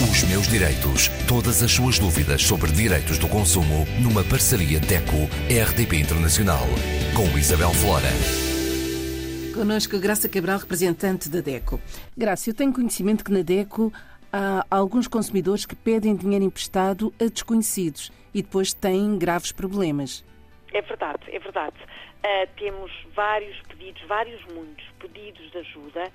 [0.00, 1.08] Os meus direitos.
[1.28, 6.64] Todas as suas dúvidas sobre direitos do consumo numa parceria DECO-RDP Internacional.
[7.14, 8.08] Com Isabel Flora.
[9.52, 11.78] Conosco Graça Cabral, representante da DECO.
[12.16, 13.92] Graça, eu tenho conhecimento que na DECO
[14.32, 20.24] há alguns consumidores que pedem dinheiro emprestado a desconhecidos e depois têm graves problemas.
[20.72, 21.76] É verdade, é verdade.
[22.24, 26.10] Uh, temos vários pedidos, vários muitos pedidos de ajuda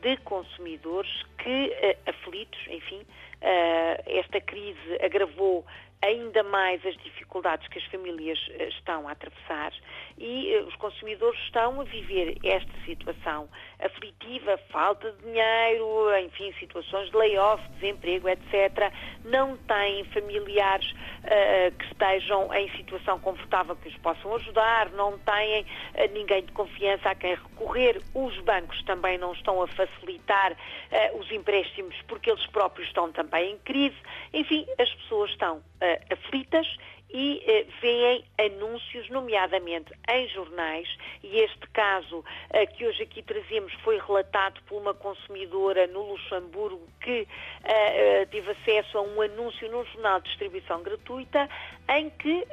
[0.00, 5.64] de consumidores que, uh, aflitos, enfim, uh, esta crise agravou
[6.02, 8.38] ainda mais as dificuldades que as famílias
[8.68, 9.72] estão a atravessar
[10.18, 13.48] e os consumidores estão a viver esta situação
[13.78, 18.92] aflitiva, falta de dinheiro, enfim, situações de layoff, desemprego, etc.
[19.24, 25.62] Não têm familiares uh, que estejam em situação confortável que os possam ajudar, não têm
[25.62, 28.00] uh, ninguém de confiança a quem recorrer.
[28.14, 33.52] Os bancos também não estão a facilitar uh, os empréstimos porque eles próprios estão também
[33.52, 33.96] em crise.
[34.32, 35.62] Enfim, as pessoas estão
[36.10, 36.66] aflitas
[37.10, 40.88] e eh, veem anúncios, nomeadamente em jornais,
[41.22, 46.86] e este caso eh, que hoje aqui trazemos foi relatado por uma consumidora no Luxemburgo
[47.00, 47.26] que
[47.64, 51.48] eh, teve acesso a um anúncio num jornal de distribuição gratuita
[51.96, 52.46] em que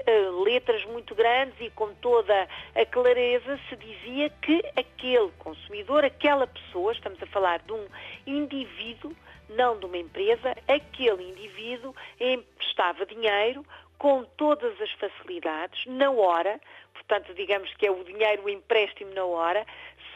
[0.46, 6.94] letras muito grandes e com toda a clareza se dizia que aquele consumidor, aquela pessoa,
[6.94, 7.86] estamos a falar de um
[8.26, 9.14] indivíduo,
[9.50, 13.66] não de uma empresa, aquele indivíduo emprestava dinheiro
[13.98, 16.60] com todas as facilidades, na hora,
[16.94, 19.66] portanto, digamos que é o dinheiro, o empréstimo na hora,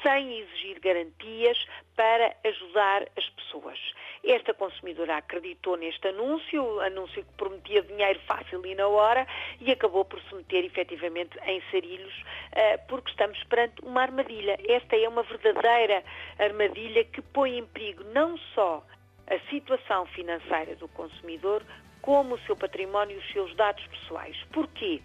[0.03, 1.57] sem exigir garantias
[1.95, 3.79] para ajudar as pessoas.
[4.23, 9.27] Esta consumidora acreditou neste anúncio, anúncio que prometia dinheiro fácil e na hora,
[9.59, 14.57] e acabou por se meter efetivamente em sarilhos, eh, porque estamos perante uma armadilha.
[14.67, 16.03] Esta é uma verdadeira
[16.37, 18.83] armadilha que põe em perigo não só
[19.29, 21.63] a situação financeira do consumidor,
[22.01, 24.35] como o seu património e os seus dados pessoais.
[24.51, 25.01] Porquê?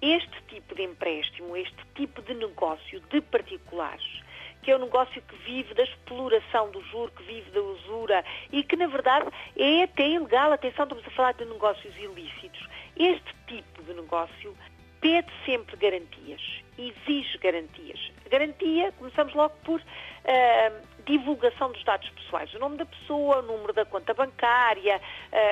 [0.00, 4.22] Este tipo de empréstimo, este tipo de negócio de particulares,
[4.62, 8.62] que é um negócio que vive da exploração do juro, que vive da usura e
[8.62, 10.52] que, na verdade, é até ilegal.
[10.52, 12.66] Atenção, estamos a falar de negócios ilícitos.
[12.96, 14.56] Este tipo de negócio
[15.00, 16.42] pede sempre garantias,
[16.88, 18.10] exige garantias.
[18.30, 23.72] Garantia, começamos logo por uh, divulgação dos dados pessoais, o nome da pessoa, o número
[23.72, 25.00] da conta bancária,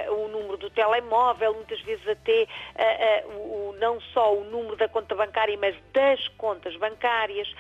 [0.09, 4.89] uh, o número do telemóvel, muitas vezes até uh, o, não só o número da
[4.89, 7.53] conta bancária, mas das contas bancárias,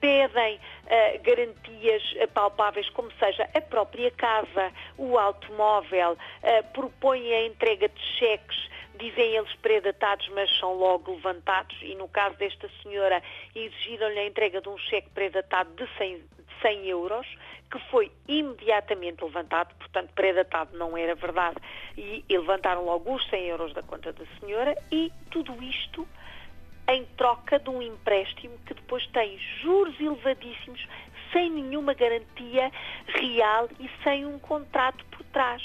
[0.00, 2.02] pedem uh, garantias
[2.34, 9.36] palpáveis, como seja a própria casa, o automóvel, uh, propõem a entrega de cheques, dizem
[9.36, 13.22] eles predatados, mas são logo levantados, e no caso desta senhora,
[13.54, 16.22] exigiram-lhe a entrega de um cheque predatado de 100,
[16.62, 17.26] 100 euros,
[17.70, 21.56] que foi imediatamente levantado, portanto, predatado não era verdade,
[21.96, 26.06] e, e levantaram logo os 100 euros da conta da senhora, e tudo isto
[26.88, 30.86] em troca de um empréstimo que depois tem juros elevadíssimos,
[31.32, 32.70] sem nenhuma garantia
[33.06, 35.62] real e sem um contrato por trás.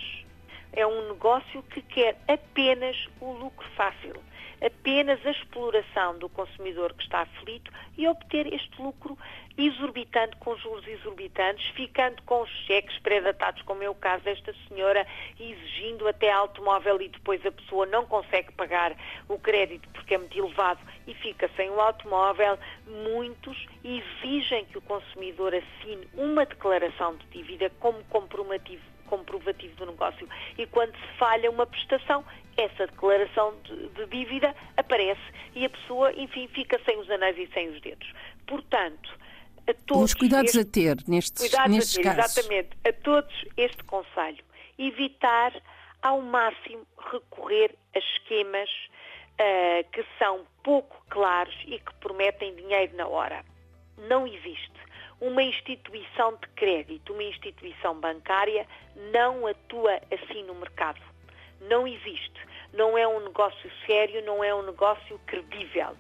[0.73, 4.15] É um negócio que quer apenas o lucro fácil
[4.61, 9.17] apenas a exploração do consumidor que está aflito e obter este lucro
[9.57, 15.05] exorbitante, com juros exorbitantes, ficando com cheques predatados, como é o caso desta senhora,
[15.39, 18.95] exigindo até automóvel e depois a pessoa não consegue pagar
[19.27, 22.57] o crédito porque é muito elevado e fica sem o automóvel.
[22.87, 30.27] Muitos exigem que o consumidor assine uma declaração de dívida como comprovativo comprovativo do negócio.
[30.57, 32.23] E quando se falha uma prestação,
[32.55, 35.21] essa declaração de, de, dívida aparece
[35.53, 38.09] e a pessoa, enfim, fica sem os anéis e sem os dedos.
[38.47, 39.19] Portanto,
[39.67, 40.03] a todos.
[40.05, 42.37] Os cuidados este, a ter nestes, cuidados nestes a ter, casos.
[42.37, 42.69] Exatamente.
[42.87, 44.43] A todos este conselho.
[44.79, 45.53] Evitar
[46.01, 53.07] ao máximo recorrer a esquemas uh, que são pouco claros e que prometem dinheiro na
[53.07, 53.43] hora.
[54.09, 54.71] Não existe
[55.21, 58.65] uma instituição de crédito, uma instituição bancária,
[59.13, 60.99] não atua assim no mercado.
[61.61, 62.41] Não existe.
[62.73, 65.95] Não é um negócio sério, não é um negócio credível.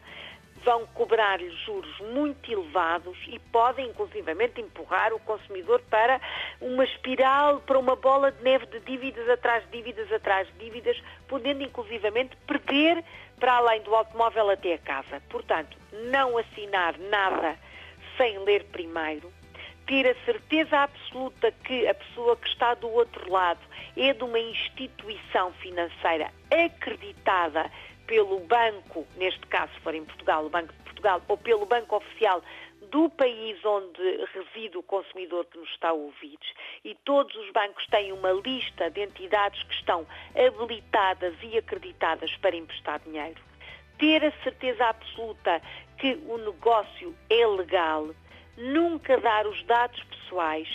[0.63, 6.19] Vão cobrar-lhe juros muito elevados e podem, inclusivamente, empurrar o consumidor para
[6.59, 11.01] uma espiral, para uma bola de neve de dívidas atrás de dívidas atrás de dívidas,
[11.27, 13.03] podendo, inclusivamente, perder
[13.39, 15.21] para além do automóvel até a casa.
[15.29, 15.77] Portanto,
[16.09, 17.57] não assinar nada
[18.17, 19.31] sem ler primeiro,
[19.85, 23.59] ter a certeza absoluta que a pessoa que está do outro lado
[23.97, 27.69] é de uma instituição financeira acreditada
[28.07, 31.95] pelo banco, neste caso se for em Portugal, o Banco de Portugal, ou pelo Banco
[31.95, 32.41] Oficial
[32.91, 36.37] do país onde reside o consumidor que nos está a ouvir
[36.83, 40.05] e todos os bancos têm uma lista de entidades que estão
[40.35, 43.50] habilitadas e acreditadas para emprestar dinheiro.
[44.01, 45.61] Ter a certeza absoluta
[45.99, 48.09] que o negócio é legal,
[48.57, 50.67] nunca dar os dados pessoais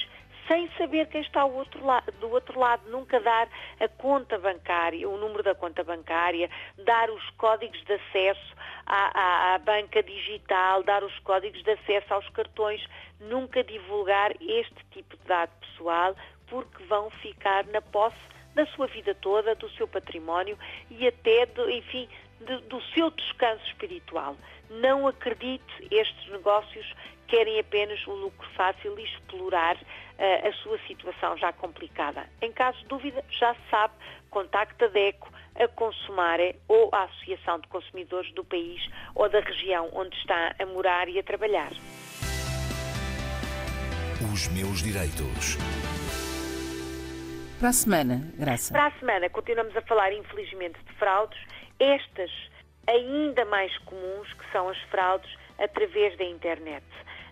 [0.46, 1.80] sem saber quem está outro
[2.20, 3.48] do outro lado, nunca dar
[3.80, 6.48] a conta bancária, o número da conta bancária,
[6.84, 8.54] dar os códigos de acesso
[8.86, 12.80] à, à, à banca digital, dar os códigos de acesso aos cartões,
[13.18, 16.14] nunca divulgar este tipo de dado pessoal,
[16.46, 20.56] porque vão ficar na posse da sua vida toda, do seu património
[20.90, 22.08] e até, de, enfim,
[22.40, 24.36] de, do seu descanso espiritual.
[24.70, 26.92] Não acredite, estes negócios
[27.26, 32.26] querem apenas o lucro fácil e explorar uh, a sua situação já complicada.
[32.40, 33.94] Em caso de dúvida, já se sabe,
[34.30, 38.80] contacte a DECO, a Consumare ou a Associação de Consumidores do país
[39.14, 41.70] ou da região onde está a morar e a trabalhar.
[44.32, 45.56] Os meus direitos.
[47.58, 48.72] Para a semana, Graça.
[48.72, 51.38] Para a semana, continuamos a falar, infelizmente, de fraudes.
[51.78, 52.30] Estas
[52.86, 56.84] ainda mais comuns, que são as fraudes através da internet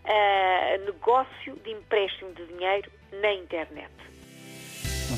[0.04, 3.92] uh, negócio de empréstimo de dinheiro na internet.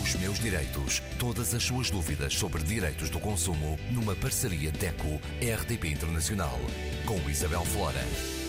[0.03, 1.01] Os meus direitos.
[1.19, 6.59] Todas as suas dúvidas sobre direitos do consumo numa parceria DECO-RDP Internacional
[7.07, 8.46] com Isabel Flora.